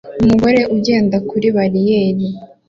Umugore 0.23 0.59
ugenda 0.75 1.17
kuri 1.29 1.47
bariyeri 1.55 2.27